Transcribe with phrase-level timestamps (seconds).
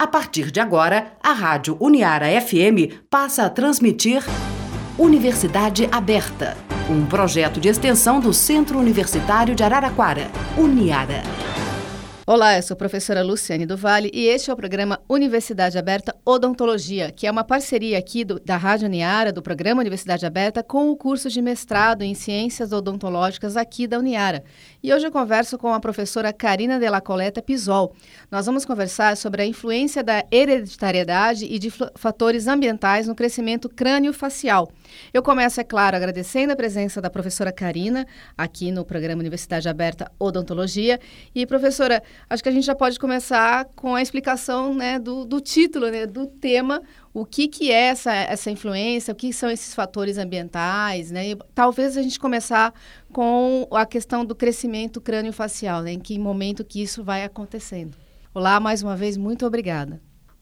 [0.00, 4.22] A partir de agora, a Rádio Uniara FM passa a transmitir
[4.96, 6.56] Universidade Aberta,
[6.88, 11.24] um projeto de extensão do Centro Universitário de Araraquara, Uniara.
[12.30, 16.14] Olá, eu sou a professora Luciane do Vale e este é o programa Universidade Aberta
[16.26, 20.90] Odontologia, que é uma parceria aqui do, da Rádio Uniara, do programa Universidade Aberta, com
[20.90, 24.44] o curso de mestrado em Ciências Odontológicas aqui da Uniara.
[24.80, 27.92] E hoje eu converso com a professora Karina de la Coleta Pisol.
[28.30, 34.70] Nós vamos conversar sobre a influência da hereditariedade e de fatores ambientais no crescimento crânio-facial.
[35.12, 40.12] Eu começo, é claro, agradecendo a presença da professora Karina aqui no programa Universidade Aberta
[40.16, 41.00] Odontologia.
[41.34, 45.40] E, professora, acho que a gente já pode começar com a explicação né, do, do
[45.40, 46.80] título, né, do tema,
[47.12, 51.30] o que, que é essa, essa influência, o que são esses fatores ambientais, né?
[51.30, 52.72] E talvez a gente começar
[53.12, 55.92] com a questão do crescimento crânio-facial, né?
[55.92, 57.96] Em que momento que isso vai acontecendo.
[58.34, 60.00] Olá, mais uma vez, muito obrigada.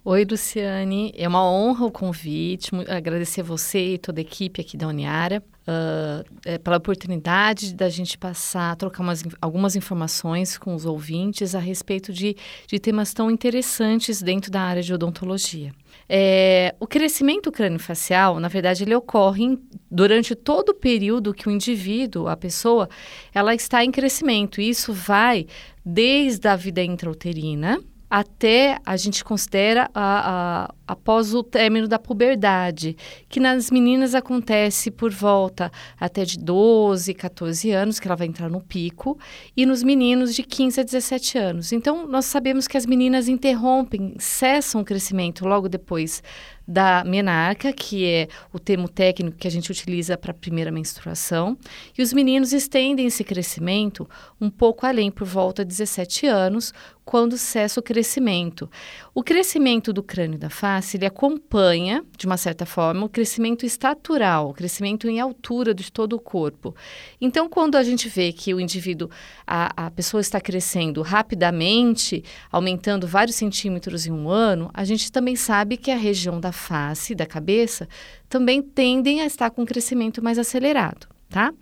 [0.08, 1.12] Oi, Luciane.
[1.16, 2.70] É uma honra o convite.
[2.88, 8.16] Agradecer você e toda a equipe aqui da Uniara uh, é, pela oportunidade da gente
[8.16, 12.36] passar, trocar umas, algumas informações com os ouvintes a respeito de,
[12.68, 15.72] de temas tão interessantes dentro da área de odontologia.
[16.08, 19.58] É, o crescimento crânio-facial, na verdade, ele ocorre
[19.90, 22.88] durante todo o período que o indivíduo, a pessoa,
[23.34, 24.60] ela está em crescimento.
[24.60, 25.46] Isso vai
[25.84, 32.96] desde a vida intrauterina, até a gente considera a, a, após o término da puberdade,
[33.28, 38.48] que nas meninas acontece por volta até de 12, 14 anos, que ela vai entrar
[38.48, 39.18] no pico,
[39.56, 41.72] e nos meninos de 15 a 17 anos.
[41.72, 46.22] Então, nós sabemos que as meninas interrompem, cessam o crescimento logo depois
[46.66, 51.56] da menarca, que é o termo técnico que a gente utiliza para a primeira menstruação,
[51.96, 54.08] e os meninos estendem esse crescimento
[54.40, 56.72] um pouco além, por volta de 17 anos,
[57.06, 58.68] quando cessa o crescimento.
[59.14, 64.50] O crescimento do crânio da face, ele acompanha, de uma certa forma, o crescimento estatural,
[64.50, 66.74] o crescimento em altura de todo o corpo.
[67.20, 69.08] Então, quando a gente vê que o indivíduo,
[69.46, 75.36] a, a pessoa está crescendo rapidamente, aumentando vários centímetros em um ano, a gente também
[75.36, 77.88] sabe que a região da face, da cabeça,
[78.28, 81.52] também tendem a estar com um crescimento mais acelerado, tá?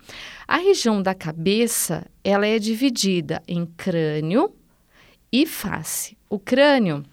[0.47, 4.51] A região da cabeça, ela é dividida em crânio
[5.31, 6.17] e face.
[6.29, 7.05] O crânio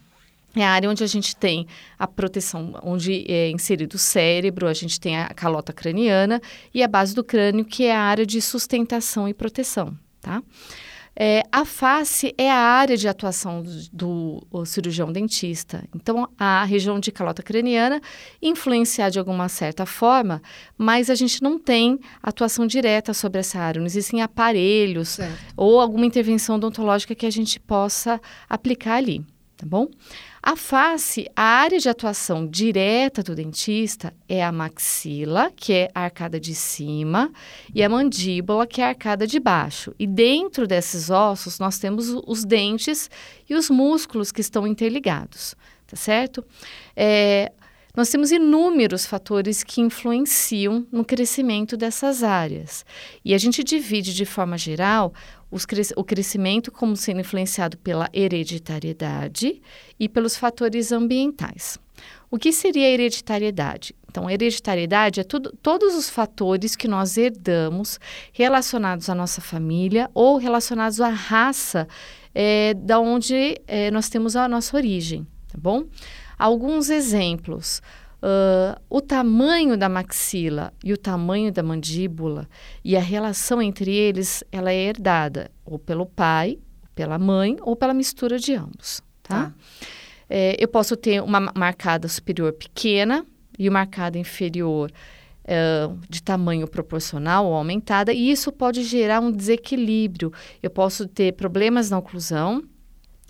[0.55, 1.67] é a área onde a gente tem
[1.99, 6.41] a proteção, onde é inserido o cérebro, a gente tem a calota craniana
[6.75, 10.43] e a base do crânio, que é a área de sustentação e proteção, tá?
[11.15, 13.63] É, a face é a área de atuação
[13.93, 15.85] do, do cirurgião dentista.
[15.95, 18.01] Então, a região de calota craniana
[18.41, 20.41] influenciar de alguma certa forma,
[20.77, 23.79] mas a gente não tem atuação direta sobre essa área.
[23.79, 25.39] Não existem aparelhos certo.
[25.57, 29.25] ou alguma intervenção odontológica que a gente possa aplicar ali,
[29.63, 29.87] tá bom?
[30.43, 36.03] A face, a área de atuação direta do dentista é a maxila, que é a
[36.03, 37.31] arcada de cima,
[37.73, 39.95] e a mandíbula, que é a arcada de baixo.
[40.01, 43.09] E dentro desses ossos, nós temos os dentes
[43.49, 45.55] e os músculos que estão interligados,
[45.87, 46.45] tá certo?
[46.97, 47.53] É,
[47.95, 52.85] nós temos inúmeros fatores que influenciam no crescimento dessas áreas.
[53.25, 55.13] E a gente divide de forma geral
[55.97, 59.61] o crescimento como sendo influenciado pela hereditariedade
[60.01, 61.79] e pelos fatores ambientais.
[62.31, 63.95] O que seria hereditariedade?
[64.09, 68.01] Então, hereditariedade é tudo, todos os fatores que nós herdamos
[68.33, 71.87] relacionados à nossa família ou relacionados à raça
[72.35, 75.85] é, da onde é, nós temos a nossa origem, tá bom?
[76.39, 77.83] Alguns exemplos.
[78.23, 82.49] Uh, o tamanho da maxila e o tamanho da mandíbula
[82.85, 86.57] e a relação entre eles, ela é herdada ou pelo pai,
[86.95, 89.47] pela mãe ou pela mistura de ambos, tá?
[89.47, 89.55] tá.
[90.31, 93.27] É, eu posso ter uma marcada superior pequena
[93.59, 94.91] e uma marcada inferior
[95.45, 100.33] uh, de tamanho proporcional ou aumentada, e isso pode gerar um desequilíbrio.
[100.63, 102.63] Eu posso ter problemas na oclusão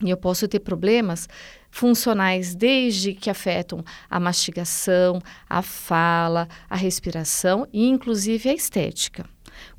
[0.03, 1.29] e eu posso ter problemas
[1.73, 9.25] funcionais desde que afetam a mastigação, a fala, a respiração e inclusive a estética.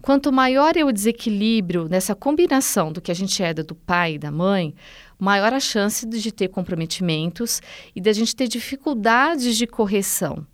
[0.02, 4.20] Quanto maior é o desequilíbrio nessa combinação do que a gente herda do pai e
[4.20, 4.74] da mãe,
[5.20, 7.62] maior a chance de ter comprometimentos
[7.96, 10.46] e da gente ter dificuldades de correção.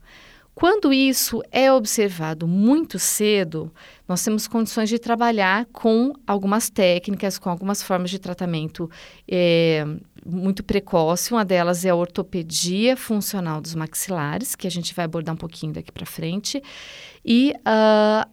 [0.59, 3.71] Quando isso é observado muito cedo,
[4.05, 8.91] nós temos condições de trabalhar com algumas técnicas, com algumas formas de tratamento
[9.25, 9.85] é,
[10.25, 11.31] muito precoce.
[11.31, 15.71] Uma delas é a ortopedia funcional dos maxilares, que a gente vai abordar um pouquinho
[15.71, 16.61] daqui para frente.
[17.23, 18.29] E uh,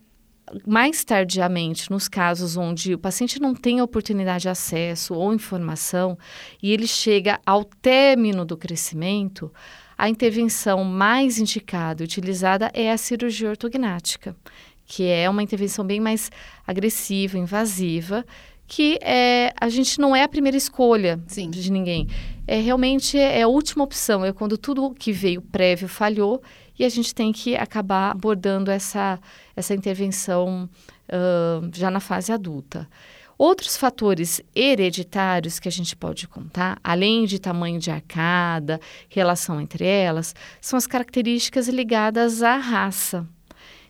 [0.66, 6.18] mais tardiamente, nos casos onde o paciente não tem oportunidade de acesso ou informação
[6.60, 9.52] e ele chega ao término do crescimento,
[9.96, 14.36] a intervenção mais indicada e utilizada é a cirurgia ortognática,
[14.84, 16.30] que é uma intervenção bem mais
[16.66, 18.24] agressiva, invasiva,
[18.66, 21.50] que é, a gente não é a primeira escolha Sim.
[21.50, 22.08] de ninguém.
[22.46, 26.42] É realmente é a última opção, é quando tudo que veio prévio falhou
[26.78, 29.18] e a gente tem que acabar abordando essa,
[29.54, 30.68] essa intervenção
[31.08, 32.88] uh, já na fase adulta.
[33.38, 38.80] Outros fatores hereditários que a gente pode contar, além de tamanho de arcada,
[39.10, 43.28] relação entre elas, são as características ligadas à raça.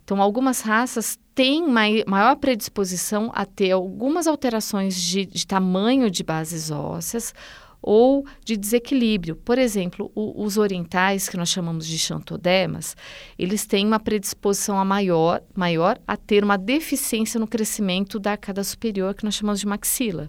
[0.03, 6.71] Então, algumas raças têm maior predisposição a ter algumas alterações de, de tamanho de bases
[6.71, 7.35] ósseas
[7.87, 9.37] ou de desequilíbrio.
[9.37, 12.97] Por exemplo, o, os orientais, que nós chamamos de xantodemas,
[13.39, 18.65] eles têm uma predisposição a maior, maior a ter uma deficiência no crescimento da arcada
[18.65, 20.29] superior, que nós chamamos de maxila.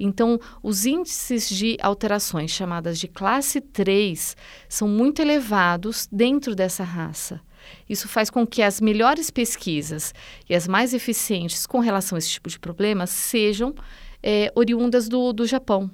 [0.00, 4.34] Então, os índices de alterações chamadas de classe 3
[4.66, 7.40] são muito elevados dentro dessa raça.
[7.88, 10.14] Isso faz com que as melhores pesquisas
[10.48, 13.74] e as mais eficientes com relação a esse tipo de problema sejam
[14.22, 15.90] é, oriundas do, do Japão.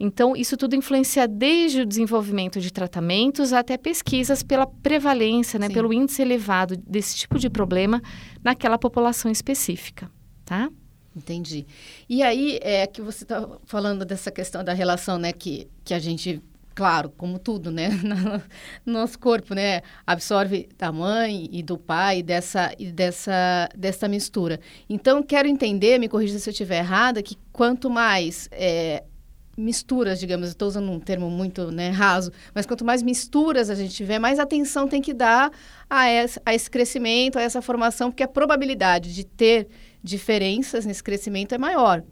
[0.00, 5.92] Então, isso tudo influencia desde o desenvolvimento de tratamentos até pesquisas pela prevalência, né, pelo
[5.92, 8.00] índice elevado desse tipo de problema
[8.42, 10.10] naquela população específica,
[10.44, 10.70] tá?
[11.16, 11.66] Entendi.
[12.08, 15.98] E aí, é que você está falando dessa questão da relação, né, que, que a
[15.98, 16.40] gente
[16.78, 17.88] claro, como tudo, né?
[18.86, 19.82] No nosso corpo, né?
[20.06, 24.60] Absorve da mãe e do pai dessa, e dessa, dessa mistura.
[24.88, 29.02] Então, quero entender, me corrija se eu estiver errada, que quanto mais é,
[29.58, 33.92] misturas, digamos, estou usando um termo muito né, raso, mas quanto mais misturas a gente
[33.92, 35.50] tiver, mais atenção tem que dar
[35.90, 36.02] a,
[36.46, 39.68] a esse crescimento, a essa formação, porque a probabilidade de ter
[40.02, 42.02] diferenças nesse crescimento é maior.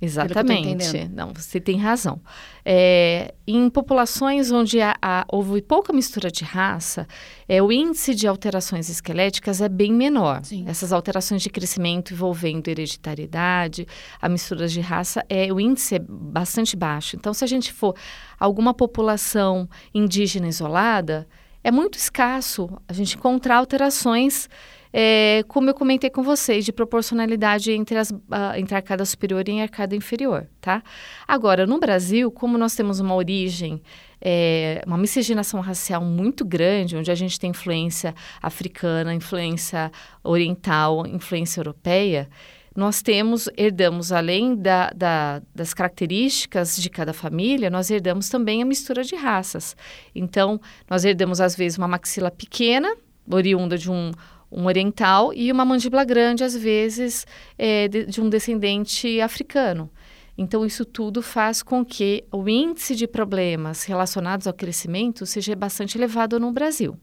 [0.00, 1.08] Exatamente.
[1.08, 2.20] Não, você tem razão.
[2.64, 7.06] É, em populações onde há, há, houve pouca mistura de raça,
[7.46, 10.42] é, o índice de alterações esqueléticas é bem menor.
[10.44, 10.64] Sim.
[10.66, 13.86] Essas alterações de crescimento envolvendo hereditariedade,
[14.20, 17.16] a mistura de raça, é, o índice é bastante baixo.
[17.16, 17.94] Então, se a gente for
[18.38, 21.28] alguma população indígena isolada,
[21.62, 24.48] é muito escasso a gente encontrar alterações
[24.92, 29.48] é, como eu comentei com vocês, de proporcionalidade entre, as, uh, entre a arcada superior
[29.48, 30.82] e a arcada inferior, tá?
[31.26, 33.80] Agora, no Brasil, como nós temos uma origem,
[34.20, 39.90] é, uma miscigenação racial muito grande, onde a gente tem influência africana, influência
[40.22, 42.28] oriental, influência europeia,
[42.76, 48.64] nós temos, herdamos, além da, da, das características de cada família, nós herdamos também a
[48.64, 49.76] mistura de raças.
[50.14, 52.94] Então, nós herdamos, às vezes, uma maxila pequena,
[53.28, 54.12] oriunda de um
[54.50, 57.26] um oriental e uma mandíbula grande, às vezes,
[57.56, 59.90] é, de, de, um descendente africano.
[60.36, 65.98] Então, isso tudo faz com que o índice de problemas relacionados ao crescimento seja bastante
[65.98, 66.96] elevado no Brasil,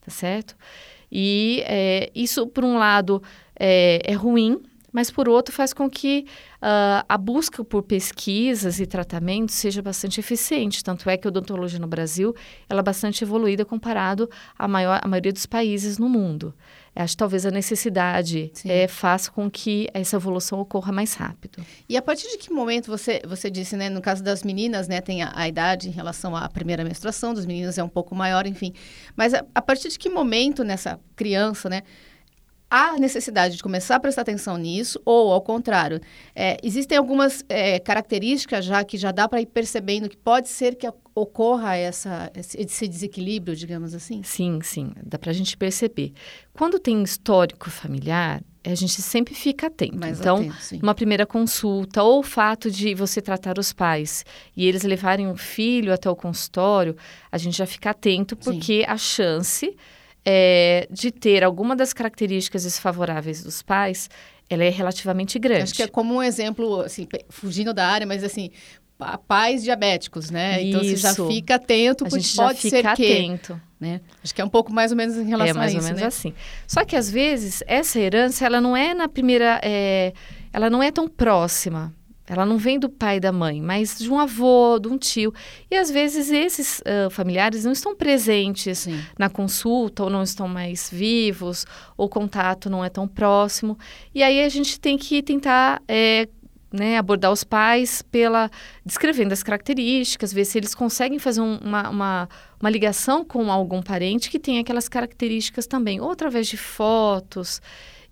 [0.00, 0.56] tá certo?
[1.10, 3.22] E é, isso, por um lado,
[3.58, 4.62] é, é ruim,
[4.94, 6.24] mas por outro faz com que
[6.62, 10.84] uh, a busca por pesquisas e tratamentos seja bastante eficiente.
[10.84, 12.32] Tanto é que a odontologia no Brasil
[12.68, 16.54] ela é bastante evoluída comparado à maior, à maioria dos países no mundo.
[16.96, 21.64] Acho que talvez a necessidade é, faça com que essa evolução ocorra mais rápido.
[21.88, 25.00] E a partir de que momento você, você disse, né, no caso das meninas, né,
[25.00, 28.46] tem a, a idade em relação à primeira menstruação, dos meninos é um pouco maior,
[28.46, 28.72] enfim.
[29.16, 31.82] Mas a, a partir de que momento nessa criança, né,
[32.70, 36.00] há necessidade de começar a prestar atenção nisso, ou ao contrário,
[36.34, 40.74] é, existem algumas é, características já que já dá para ir percebendo que pode ser
[40.74, 44.22] que ocorra essa, esse desequilíbrio, digamos assim?
[44.24, 46.12] Sim, sim, dá para a gente perceber.
[46.52, 49.98] Quando tem histórico familiar, a gente sempre fica atento.
[49.98, 54.24] Mais então, atento, uma primeira consulta, ou o fato de você tratar os pais
[54.56, 56.96] e eles levarem um filho até o consultório,
[57.30, 58.84] a gente já fica atento, porque sim.
[58.88, 59.76] a chance
[60.24, 64.08] é, de ter alguma das características desfavoráveis dos pais,
[64.48, 65.64] ela é relativamente grande.
[65.64, 68.50] Acho que é como um exemplo, assim, fugindo da área, mas assim,
[69.26, 70.60] pais diabéticos, né?
[70.60, 70.68] Isso.
[70.68, 73.60] Então você já fica atento, porque pode ser que, atento.
[73.78, 74.00] Né?
[74.22, 75.82] Acho que é um pouco mais ou menos em relação a isso, É mais ou
[75.82, 76.06] menos né?
[76.06, 76.34] assim.
[76.66, 80.12] Só que às vezes essa herança, ela não é na primeira, é,
[80.52, 81.92] ela não é tão próxima.
[82.26, 85.32] Ela não vem do pai e da mãe, mas de um avô, de um tio.
[85.70, 88.98] E às vezes esses uh, familiares não estão presentes Sim.
[89.18, 91.66] na consulta, ou não estão mais vivos,
[91.98, 93.78] ou o contato não é tão próximo.
[94.14, 96.26] E aí a gente tem que tentar é,
[96.74, 98.50] né, abordar os pais pela
[98.84, 102.28] descrevendo as características, ver se eles conseguem fazer um, uma, uma,
[102.60, 107.62] uma ligação com algum parente que tem aquelas características também, ou através de fotos.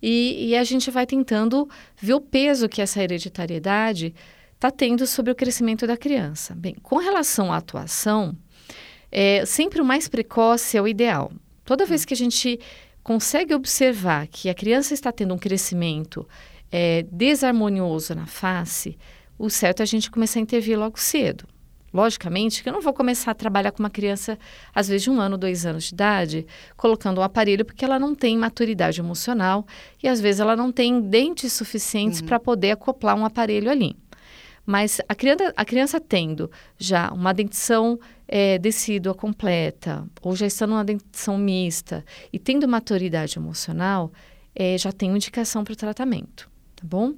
[0.01, 1.67] E, e a gente vai tentando
[1.97, 4.15] ver o peso que essa hereditariedade
[4.55, 6.55] está tendo sobre o crescimento da criança.
[6.55, 8.33] Bem, com relação à atuação,
[9.11, 11.33] é, sempre o mais precoce é o ideal.
[11.65, 12.57] Toda vez que a gente
[13.03, 16.25] consegue observar que a criança está tendo um crescimento
[16.73, 18.97] é, desarmonioso na face,
[19.37, 21.45] o certo é a gente começar a intervir logo cedo.
[21.93, 24.39] Logicamente que eu não vou começar a trabalhar com uma criança,
[24.73, 28.15] às vezes de um ano, dois anos de idade, colocando um aparelho, porque ela não
[28.15, 29.67] tem maturidade emocional
[30.01, 32.25] e às vezes ela não tem dentes suficientes uhum.
[32.25, 33.95] para poder acoplar um aparelho ali.
[34.65, 36.49] Mas a criança, a criança tendo
[36.79, 43.37] já uma dentição é, decídua completa, ou já estando numa dentição mista e tendo maturidade
[43.37, 44.11] emocional,
[44.55, 46.49] é, já tem indicação para o tratamento,
[46.83, 47.13] tá bom?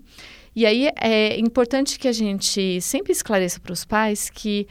[0.55, 4.67] E aí é importante que a gente sempre esclareça para os pais que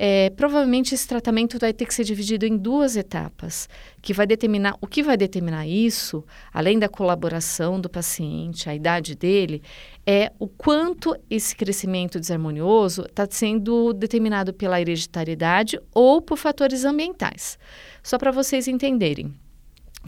[0.00, 3.68] é, provavelmente esse tratamento vai ter que ser dividido em duas etapas,
[4.00, 9.16] que vai determinar o que vai determinar isso, além da colaboração do paciente, a idade
[9.16, 9.60] dele,
[10.06, 17.58] é o quanto esse crescimento desarmonioso está sendo determinado pela hereditariedade ou por fatores ambientais.
[18.02, 19.34] Só para vocês entenderem.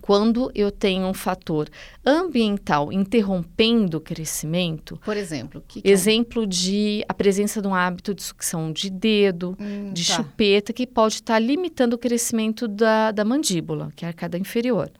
[0.01, 1.69] Quando eu tenho um fator
[2.07, 6.47] ambiental interrompendo o crescimento, por exemplo, que que exemplo é?
[6.47, 10.15] de a presença de um hábito de sucção de dedo, hum, de tá.
[10.15, 14.91] chupeta, que pode estar limitando o crescimento da, da mandíbula, que é a arcada inferior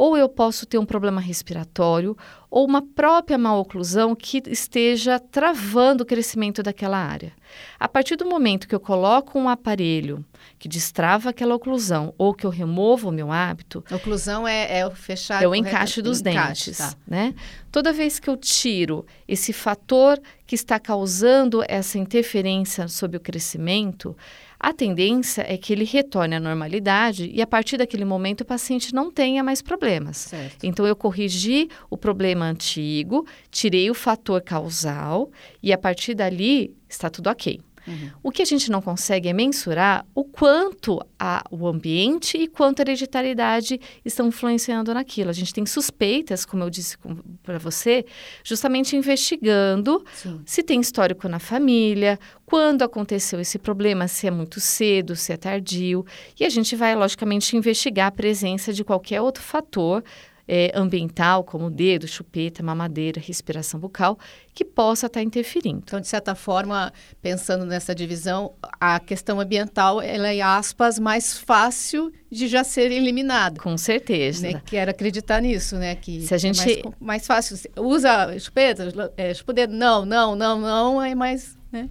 [0.00, 2.16] ou eu posso ter um problema respiratório
[2.50, 7.34] ou uma própria maloclusão que esteja travando o crescimento daquela área.
[7.78, 10.24] A partir do momento que eu coloco um aparelho
[10.58, 13.84] que destrava aquela oclusão ou que eu removo o meu hábito.
[13.90, 15.42] Oclusão é, é o fechar.
[15.42, 16.96] É o encaixe dos encaixe, dentes, tá.
[17.06, 17.34] né?
[17.70, 24.16] Toda vez que eu tiro esse fator que está causando essa interferência sobre o crescimento,
[24.62, 28.94] a tendência é que ele retorne à normalidade e a partir daquele momento o paciente
[28.94, 30.18] não tenha mais problemas.
[30.18, 30.64] Certo.
[30.64, 35.30] Então eu corrigi o problema antigo, tirei o fator causal
[35.62, 37.58] e a partir dali está tudo ok.
[37.90, 38.10] Uhum.
[38.22, 42.80] O que a gente não consegue é mensurar o quanto a, o ambiente e quanto
[42.80, 45.30] a hereditariedade estão influenciando naquilo.
[45.30, 46.96] A gente tem suspeitas, como eu disse
[47.42, 48.04] para você,
[48.44, 50.40] justamente investigando Sim.
[50.46, 55.36] se tem histórico na família, quando aconteceu esse problema, se é muito cedo, se é
[55.36, 56.04] tardio.
[56.38, 60.02] E a gente vai, logicamente, investigar a presença de qualquer outro fator
[60.52, 64.18] é, ambiental, como dedo, chupeta, mamadeira, respiração bucal,
[64.52, 65.80] que possa estar tá interferindo.
[65.84, 66.92] Então, de certa forma,
[67.22, 73.60] pensando nessa divisão, a questão ambiental ela é, aspas, mais fácil de já ser eliminada.
[73.60, 74.50] Com certeza.
[74.50, 74.60] Né?
[74.66, 75.94] Quero acreditar nisso, né?
[75.94, 76.60] Que Se a gente...
[76.60, 77.56] é mais, mais fácil.
[77.76, 81.56] Usa chupeta, é, chupededo, não, não, não, não, é mais...
[81.70, 81.88] Né?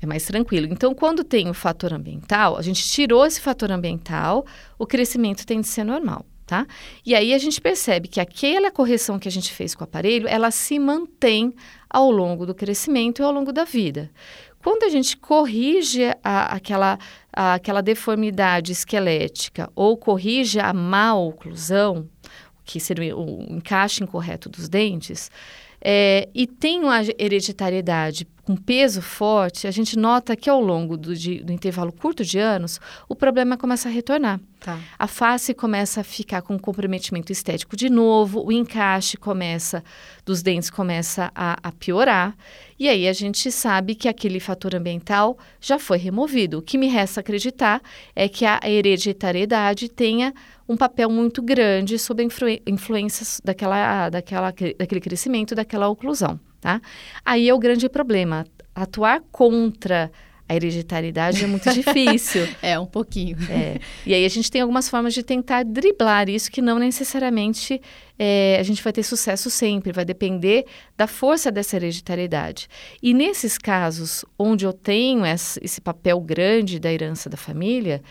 [0.00, 0.66] É mais tranquilo.
[0.70, 4.46] Então, quando tem o fator ambiental, a gente tirou esse fator ambiental,
[4.78, 6.66] o crescimento tem de ser normal tá?
[7.04, 10.26] E aí a gente percebe que aquela correção que a gente fez com o aparelho,
[10.26, 11.54] ela se mantém
[11.90, 14.10] ao longo do crescimento e ao longo da vida.
[14.62, 16.98] Quando a gente corrige a, aquela,
[17.30, 22.08] a, aquela deformidade esquelética ou corrige a má oclusão,
[22.64, 25.30] que seria o encaixe incorreto dos dentes,
[25.80, 31.14] é, e tem uma hereditariedade com peso forte, a gente nota que ao longo do,
[31.14, 34.40] de, do intervalo curto de anos, o problema começa a retornar.
[34.58, 34.80] Tá.
[34.98, 39.84] A face começa a ficar com comprometimento estético de novo, o encaixe começa
[40.24, 42.34] dos dentes começa a, a piorar,
[42.78, 46.58] e aí a gente sabe que aquele fator ambiental já foi removido.
[46.58, 47.82] O que me resta acreditar
[48.16, 50.32] é que a hereditariedade tenha
[50.68, 56.38] um papel muito grande influ influências daquela, daquela, daquele crescimento, daquela oclusão.
[56.60, 56.80] Tá?
[57.24, 58.44] Aí é o grande problema.
[58.74, 60.10] Atuar contra
[60.48, 62.48] a hereditariedade é muito difícil.
[62.62, 63.36] é, um pouquinho.
[63.50, 63.78] É.
[64.06, 67.80] E aí a gente tem algumas formas de tentar driblar isso que não necessariamente
[68.18, 70.64] é, a gente vai ter sucesso sempre, vai depender
[70.96, 72.66] da força dessa hereditariedade.
[73.02, 78.02] E nesses casos onde eu tenho esse papel grande da herança da família,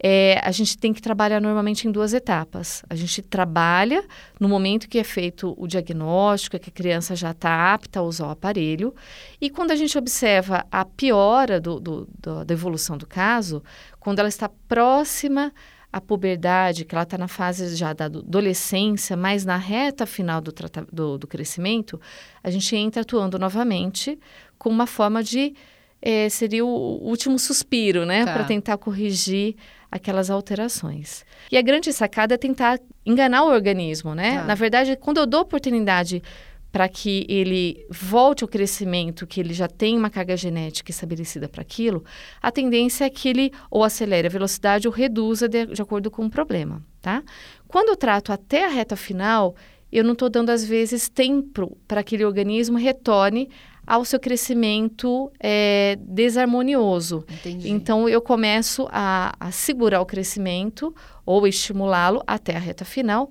[0.00, 2.82] é, a gente tem que trabalhar normalmente em duas etapas.
[2.88, 4.04] A gente trabalha
[4.38, 8.28] no momento que é feito o diagnóstico, que a criança já está apta a usar
[8.28, 8.94] o aparelho,
[9.40, 13.62] e quando a gente observa a piora do, do, do, da evolução do caso,
[13.98, 15.52] quando ela está próxima
[15.92, 20.52] à puberdade, que ela está na fase já da adolescência, mas na reta final do,
[20.92, 22.00] do, do crescimento,
[22.42, 24.18] a gente entra atuando novamente
[24.58, 25.54] com uma forma de
[26.00, 26.68] é, seria o
[27.02, 28.24] último suspiro, né?
[28.24, 28.32] Tá.
[28.32, 29.56] Para tentar corrigir
[29.90, 31.24] aquelas alterações.
[31.50, 34.38] E a grande sacada é tentar enganar o organismo, né?
[34.38, 34.44] Tá.
[34.44, 36.22] Na verdade, quando eu dou oportunidade
[36.70, 41.62] para que ele volte ao crescimento, que ele já tem uma carga genética estabelecida para
[41.62, 42.04] aquilo,
[42.42, 46.26] a tendência é que ele ou acelere a velocidade ou reduza de, de acordo com
[46.26, 47.22] o problema, tá?
[47.66, 49.56] Quando eu trato até a reta final,
[49.90, 53.48] eu não estou dando, às vezes, tempo para que aquele organismo retorne
[53.88, 57.24] ao seu crescimento é, desarmonioso.
[57.26, 57.70] Entendi.
[57.70, 63.30] Então, eu começo a, a segurar o crescimento ou estimulá-lo até a reta final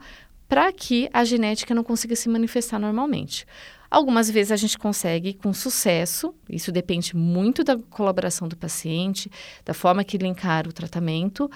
[0.50, 3.46] para que a genética não consiga se manifestar normalmente.
[3.90, 9.30] Algumas vezes a gente consegue com sucesso, isso depende muito da colaboração do paciente,
[9.64, 11.50] da forma que ele encara o tratamento.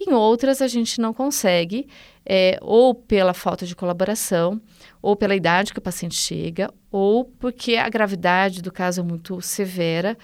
[0.00, 1.86] Em outras, a gente não consegue,
[2.26, 4.60] é, ou pela falta de colaboração,
[5.00, 9.40] ou pela idade que o paciente chega, ou porque a gravidade do caso é muito
[9.40, 10.16] severa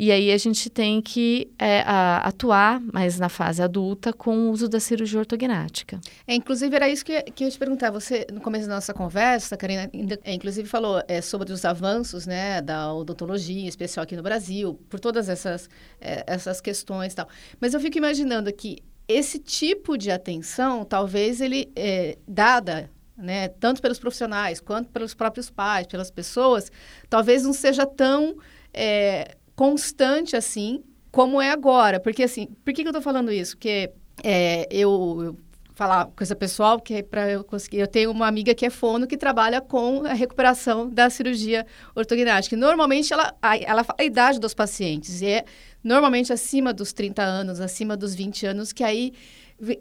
[0.00, 4.50] e aí a gente tem que é, a, atuar mais na fase adulta com o
[4.52, 6.00] uso da cirurgia ortognática.
[6.24, 7.90] É, inclusive, era isso que, que eu ia te perguntar.
[7.90, 9.90] Você, no começo da nossa conversa, Karina,
[10.22, 14.78] é, inclusive falou é, sobre os avanços né, da odontologia, em especial aqui no Brasil,
[14.88, 15.68] por todas essas,
[16.00, 17.28] é, essas questões e tal.
[17.60, 23.82] Mas eu fico imaginando que esse tipo de atenção, talvez ele, é, dada né, tanto
[23.82, 26.70] pelos profissionais quanto pelos próprios pais, pelas pessoas,
[27.10, 28.36] talvez não seja tão
[28.72, 31.98] é, constante assim como é agora.
[31.98, 33.56] Porque assim, por que, que eu estou falando isso?
[33.56, 33.90] Porque
[34.22, 35.38] é, eu, eu
[35.78, 37.78] falar coisa pessoal, que é para eu conseguir.
[37.78, 42.56] Eu tenho uma amiga que é fono que trabalha com a recuperação da cirurgia ortognática.
[42.56, 43.32] Normalmente ela,
[43.64, 45.44] ela fala a idade dos pacientes, e é
[45.82, 49.12] normalmente acima dos 30 anos, acima dos 20 anos, que aí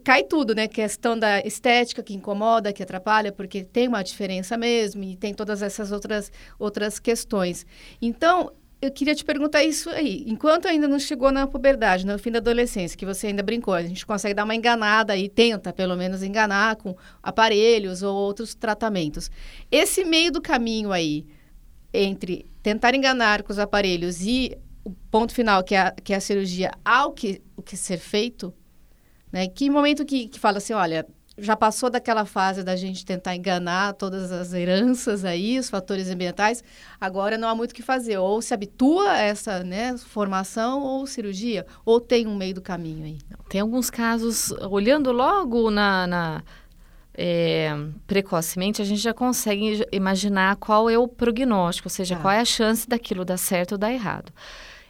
[0.03, 0.67] cai tudo, né?
[0.67, 5.61] Questão da estética que incomoda, que atrapalha, porque tem uma diferença mesmo, e tem todas
[5.61, 7.65] essas outras, outras questões.
[8.01, 10.23] Então, eu queria te perguntar isso aí.
[10.27, 13.81] Enquanto ainda não chegou na puberdade, no fim da adolescência, que você ainda brincou, a
[13.81, 19.31] gente consegue dar uma enganada e tenta, pelo menos, enganar com aparelhos ou outros tratamentos.
[19.71, 21.25] Esse meio do caminho aí,
[21.93, 26.17] entre tentar enganar com os aparelhos e o ponto final, que é a, que é
[26.17, 28.53] a cirurgia, ao que, o que ser feito,
[29.31, 29.47] né?
[29.47, 31.05] Que momento que, que fala assim, olha,
[31.37, 36.63] já passou daquela fase da gente tentar enganar todas as heranças aí, os fatores ambientais,
[36.99, 38.17] agora não há muito o que fazer.
[38.17, 43.05] Ou se habitua a essa né, formação ou cirurgia, ou tem um meio do caminho
[43.05, 43.17] aí.
[43.49, 46.43] Tem alguns casos, olhando logo na, na
[47.13, 47.71] é,
[48.07, 52.19] precocemente, a gente já consegue imaginar qual é o prognóstico, ou seja, ah.
[52.19, 54.31] qual é a chance daquilo dar certo ou dar errado.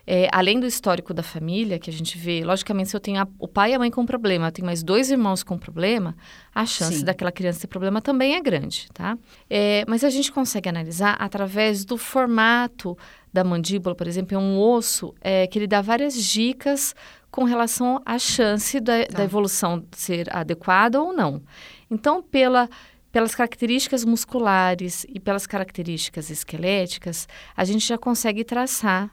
[0.10, 3.28] É, além do histórico da família, que a gente vê, logicamente, se eu tenho a,
[3.38, 6.16] o pai e a mãe com problema, eu tenho mais dois irmãos com problema,
[6.56, 7.04] a chance Sim.
[7.04, 9.18] daquela criança ter problema também é grande, tá?
[9.50, 12.98] É, mas a gente consegue analisar através do formato
[13.34, 16.96] da mandíbula, por exemplo, é um osso é, que ele dá várias dicas
[17.30, 19.18] com relação à chance da, tá.
[19.18, 21.42] da evolução ser adequada ou não.
[21.92, 22.70] Então, pela
[23.12, 29.10] pelas características musculares e pelas características esqueléticas, a gente já consegue traçar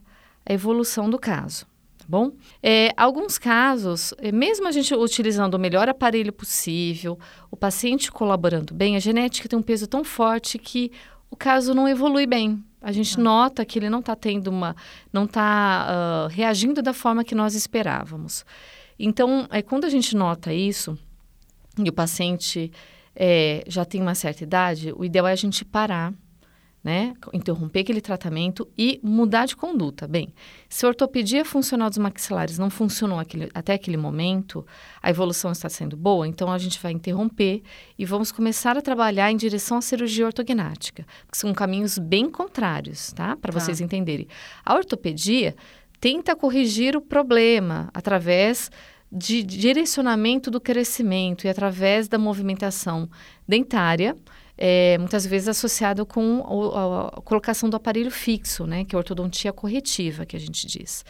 [0.46, 1.66] a evolução do caso.
[1.98, 2.33] Tá bom?
[2.62, 7.18] É, alguns casos, é, mesmo a gente utilizando o melhor aparelho possível,
[7.50, 10.92] o paciente colaborando bem, a genética tem um peso tão forte que
[11.30, 12.62] o caso não evolui bem.
[12.80, 13.22] A gente ah.
[13.22, 14.76] nota que ele não está tendo uma,
[15.11, 18.44] não está uh, reagindo da forma que nós esperávamos.
[18.98, 20.96] Então, é, quando a gente nota isso
[21.83, 22.70] e o paciente
[23.16, 26.12] é, já tem uma certa idade, o ideal é a gente parar
[26.85, 27.14] né?
[27.33, 30.07] Interromper aquele tratamento e mudar de conduta.
[30.07, 30.35] Bem,
[30.68, 34.66] se a ortopedia funcional dos maxilares não funcionou aquele, até aquele momento,
[35.03, 37.62] a evolução está sendo boa, então a gente vai interromper
[37.99, 43.14] e vamos começar a trabalhar em direção à cirurgia ortognática, que são caminhos bem contrários,
[43.14, 43.35] tá?
[43.35, 43.61] Para tá.
[43.61, 44.29] vocês entenderem.
[44.62, 45.57] A ortopedia
[45.99, 48.70] tenta corrigir o problema através
[49.11, 53.09] de direcionamento do crescimento e através da movimentação
[53.49, 54.14] dentária
[54.57, 59.01] é, muitas vezes associado com a, a, colocação do aparelho fixo, né, que é a
[59.01, 61.05] ortodontia corretiva, que a gente diz.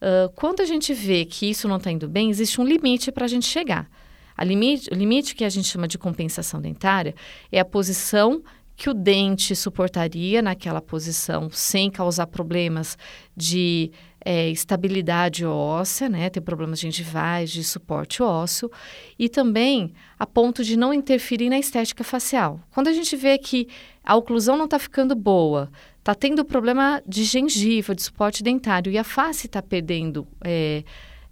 [0.00, 3.26] Uh, quando a gente vê que isso não está indo bem, existe um limite para
[3.26, 3.88] a gente chegar.
[4.34, 7.14] A limite, o limite que a gente chama de compensação dentária
[7.52, 8.42] é a posição
[8.74, 12.96] que o dente suportaria naquela posição sem causar problemas
[13.36, 13.92] de
[14.24, 16.28] é, estabilidade óssea, né?
[16.28, 18.70] Tem problemas gengivais, de suporte ósseo,
[19.18, 22.60] e também a ponto de não interferir na estética facial.
[22.70, 23.68] Quando a gente vê que
[24.04, 28.98] a oclusão não está ficando boa, está tendo problema de gengiva, de suporte dentário, e
[28.98, 30.84] a face está perdendo é,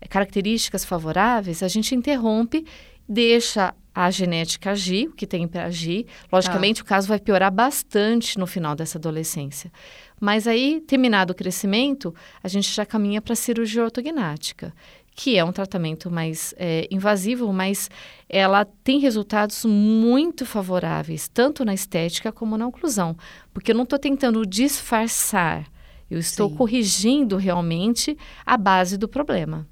[0.08, 2.64] características favoráveis, a gente interrompe,
[3.08, 6.06] deixa a genética agir, o que tem para agir.
[6.30, 6.84] Logicamente, ah.
[6.84, 9.72] o caso vai piorar bastante no final dessa adolescência.
[10.20, 14.72] Mas aí, terminado o crescimento, a gente já caminha para a cirurgia ortognática,
[15.16, 17.90] que é um tratamento mais é, invasivo, mas
[18.28, 23.16] ela tem resultados muito favoráveis, tanto na estética como na oclusão,
[23.52, 25.66] porque eu não estou tentando disfarçar,
[26.08, 26.54] eu estou Sim.
[26.54, 28.16] corrigindo realmente
[28.46, 29.66] a base do problema.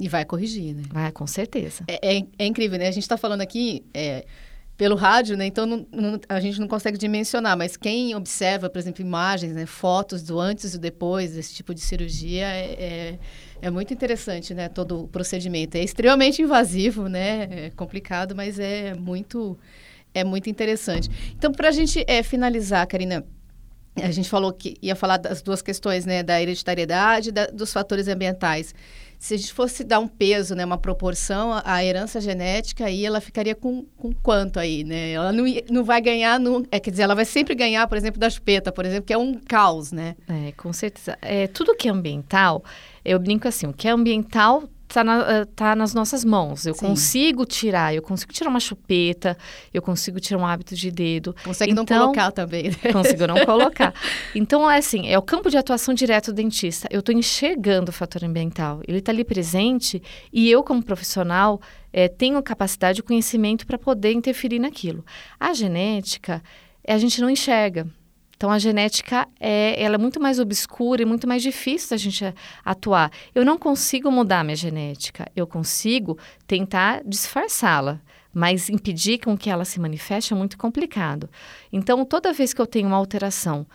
[0.00, 0.82] E vai corrigir, né?
[0.90, 1.84] Vai, com certeza.
[1.86, 2.88] É, é, é incrível, né?
[2.88, 4.24] A gente está falando aqui, é,
[4.80, 5.44] pelo rádio, né?
[5.44, 9.66] Então não, não, a gente não consegue dimensionar, mas quem observa, por exemplo, imagens, né,
[9.66, 13.18] fotos do antes e depois desse tipo de cirurgia é, é,
[13.60, 14.70] é, muito interessante, né?
[14.70, 17.66] Todo o procedimento é extremamente invasivo, né?
[17.66, 19.58] É complicado, mas é muito
[20.14, 21.10] é muito interessante.
[21.36, 23.22] Então, para a gente é, finalizar, Karina,
[23.96, 26.22] a gente falou que ia falar das duas questões, né?
[26.22, 28.74] Da hereditariedade e da, dos fatores ambientais
[29.20, 33.20] se a gente fosse dar um peso, né, uma proporção, a herança genética aí ela
[33.20, 35.10] ficaria com, com quanto aí, né?
[35.12, 38.18] Ela não, não vai ganhar, no, é, quer dizer, ela vai sempre ganhar, por exemplo,
[38.18, 40.16] da chupeta, por exemplo, que é um caos, né?
[40.26, 41.18] É, com certeza.
[41.20, 42.64] É, tudo que é ambiental,
[43.04, 46.66] eu brinco assim, o que é ambiental está na, eh, tá nas nossas mãos.
[46.66, 46.86] Eu Sim.
[46.86, 49.36] consigo tirar, eu consigo tirar uma chupeta,
[49.72, 51.34] eu consigo tirar um hábito de dedo.
[51.44, 52.70] Consegue então, não colocar também.
[52.70, 52.92] Né?
[52.92, 53.94] Consigo não colocar.
[54.34, 56.88] Então, é assim, é o campo de atuação direto do dentista.
[56.90, 58.80] Eu estou enxergando o fator ambiental.
[58.86, 61.60] Ele está ali presente e eu, como profissional,
[61.92, 65.04] é, tenho capacidade e conhecimento para poder interferir naquilo.
[65.38, 66.42] A genética,
[66.86, 67.86] a gente não enxerga.
[68.40, 72.24] Então a genética é, ela é muito mais obscura e muito mais difícil da gente
[72.64, 73.12] atuar.
[73.34, 78.00] Eu não consigo mudar minha genética, eu consigo tentar disfarçá-la,
[78.32, 81.28] mas impedir com que ela se manifeste é muito complicado.
[81.70, 83.66] Então toda vez que eu tenho uma alteração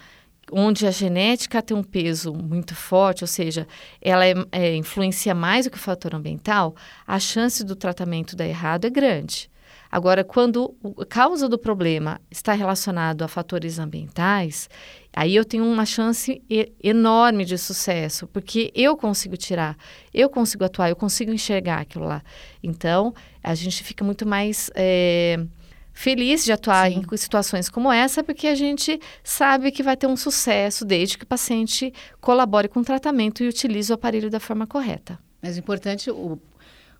[0.51, 3.67] onde a genética tem um peso muito forte, ou seja,
[4.01, 6.75] ela é, é, influencia mais do que o fator ambiental,
[7.05, 9.47] a chance do tratamento dar errado é grande.
[9.95, 14.69] Agora, quando a causa do problema está relacionado a fatores ambientais,
[15.13, 16.41] aí eu tenho uma chance
[16.83, 19.77] enorme de sucesso, porque eu consigo tirar,
[20.13, 22.21] eu consigo atuar, eu consigo enxergar aquilo lá.
[22.61, 24.69] Então, a gente fica muito mais.
[24.75, 25.39] É,
[25.93, 27.05] feliz de atuar Sim.
[27.09, 31.23] em situações como essa, porque a gente sabe que vai ter um sucesso desde que
[31.23, 35.17] o paciente colabore com o tratamento e utilize o aparelho da forma correta.
[35.41, 36.37] Mas o importante, o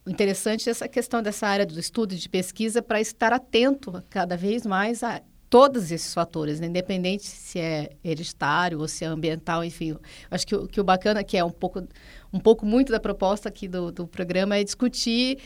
[0.07, 4.65] interessante essa questão dessa área do estudo e de pesquisa para estar atento cada vez
[4.65, 6.67] mais a todos esses fatores, né?
[6.67, 9.95] independente se é hereditário ou se é ambiental, enfim.
[10.29, 11.87] Acho que que o bacana, que é um pouco,
[12.33, 15.39] um pouco muito da proposta aqui do, do programa, é discutir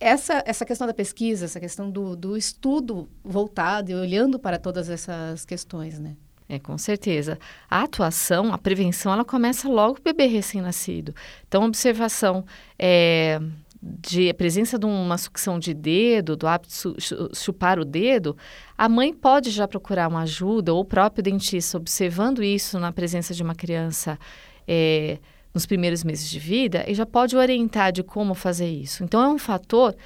[0.00, 4.88] essa, essa questão da pesquisa, essa questão do, do estudo voltado e olhando para todas
[4.88, 6.16] essas questões, né?
[6.48, 7.38] É, com certeza.
[7.70, 11.14] A atuação, a prevenção, ela começa logo o bebê recém-nascido.
[11.46, 12.44] Então, observação
[12.78, 13.40] é,
[13.82, 18.36] de a presença de uma sucção de dedo, do hábito de chupar o dedo,
[18.78, 23.34] a mãe pode já procurar uma ajuda, ou o próprio dentista, observando isso na presença
[23.34, 24.16] de uma criança
[24.68, 25.18] é,
[25.52, 29.02] nos primeiros meses de vida, e já pode orientar de como fazer isso.
[29.02, 29.96] Então, é um fator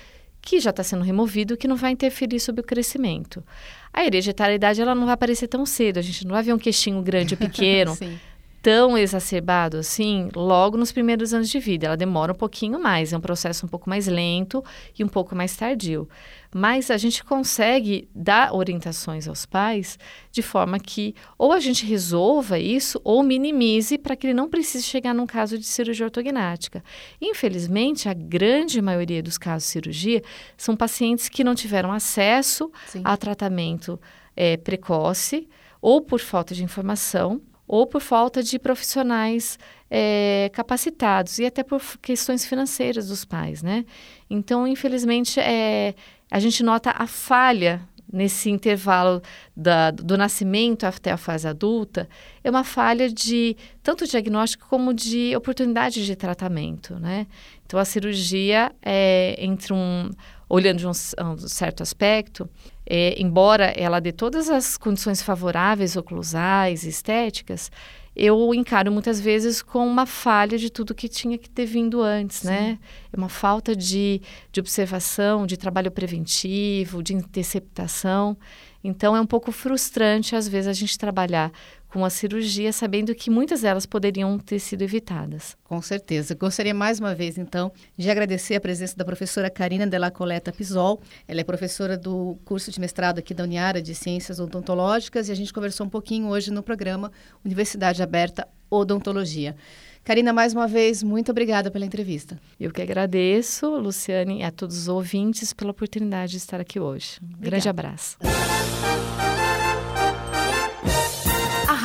[0.40, 3.44] que já está sendo removido, que não vai interferir sobre o crescimento.
[3.92, 7.02] A hereditariedade ela não vai aparecer tão cedo, a gente não vai ver um queixinho
[7.02, 7.96] grande ou pequeno.
[8.66, 11.86] tão exacerbado assim logo nos primeiros anos de vida.
[11.86, 14.60] Ela demora um pouquinho mais, é um processo um pouco mais lento
[14.98, 16.08] e um pouco mais tardio.
[16.52, 19.96] Mas a gente consegue dar orientações aos pais
[20.32, 24.82] de forma que ou a gente resolva isso ou minimize para que ele não precise
[24.82, 26.82] chegar num caso de cirurgia ortognática.
[27.22, 30.22] Infelizmente, a grande maioria dos casos de cirurgia
[30.56, 33.02] são pacientes que não tiveram acesso Sim.
[33.04, 34.00] a tratamento
[34.34, 35.48] é, precoce
[35.80, 39.58] ou por falta de informação ou por falta de profissionais
[39.90, 43.84] é, capacitados e até por questões financeiras dos pais, né?
[44.28, 45.94] Então, infelizmente, é,
[46.30, 49.20] a gente nota a falha nesse intervalo
[49.56, 52.08] da, do nascimento até a fase adulta
[52.44, 57.26] é uma falha de tanto diagnóstico como de oportunidade de tratamento, né?
[57.64, 60.10] Então, a cirurgia é entre um
[60.48, 62.48] olhando de um, um certo aspecto,
[62.88, 67.70] é, embora ela dê todas as condições favoráveis oclusais estéticas,
[68.14, 72.42] eu encaro muitas vezes com uma falha de tudo que tinha que ter vindo antes,
[72.44, 72.58] né?
[72.58, 72.64] Sim.
[72.64, 72.78] né?
[73.12, 78.34] É uma falta de, de observação, de trabalho preventivo, de interceptação.
[78.82, 81.52] Então, é um pouco frustrante, às vezes, a gente trabalhar
[81.96, 85.56] com a cirurgia, sabendo que muitas delas poderiam ter sido evitadas.
[85.64, 86.34] Com certeza.
[86.34, 91.00] Gostaria mais uma vez, então, de agradecer a presença da professora Karina Della Coleta Pisol.
[91.26, 95.34] Ela é professora do curso de mestrado aqui da Uniara de Ciências Odontológicas e a
[95.34, 97.10] gente conversou um pouquinho hoje no programa
[97.42, 99.56] Universidade Aberta Odontologia.
[100.04, 102.38] Karina, mais uma vez, muito obrigada pela entrevista.
[102.60, 107.18] Eu que agradeço, Luciane, e a todos os ouvintes pela oportunidade de estar aqui hoje.
[107.22, 108.18] Um grande abraço.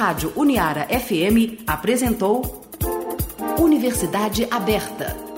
[0.02, 2.66] Rádio Uniara FM apresentou
[3.60, 5.31] Universidade Aberta.